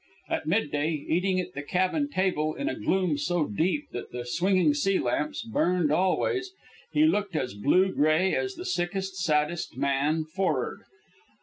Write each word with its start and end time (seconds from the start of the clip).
At 0.27 0.47
midday, 0.47 1.05
eating 1.07 1.39
at 1.39 1.53
the 1.53 1.61
cabin 1.61 2.09
table 2.09 2.55
in 2.55 2.67
a 2.67 2.73
gloom 2.73 3.19
so 3.19 3.45
deep 3.45 3.91
that 3.91 4.11
the 4.11 4.25
swinging 4.25 4.73
sea 4.73 4.97
lamps 4.97 5.43
burned 5.43 5.91
always, 5.91 6.53
he 6.91 7.03
looked 7.05 7.35
as 7.35 7.53
blue 7.53 7.93
gray 7.93 8.33
as 8.33 8.55
the 8.55 8.65
sickest, 8.65 9.17
saddest 9.17 9.77
man 9.77 10.25
for'ard. 10.25 10.79